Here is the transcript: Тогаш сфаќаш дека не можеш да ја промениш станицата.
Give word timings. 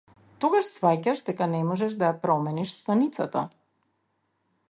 Тогаш 0.43 0.69
сфаќаш 0.75 1.21
дека 1.27 1.47
не 1.51 1.59
можеш 1.67 1.93
да 2.01 2.09
ја 2.09 2.17
промениш 2.25 2.73
станицата. 2.79 3.47